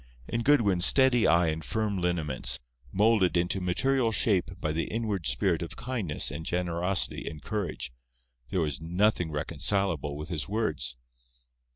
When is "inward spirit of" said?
4.85-5.75